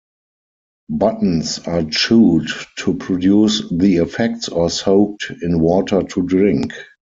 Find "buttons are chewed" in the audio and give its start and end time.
0.89-2.47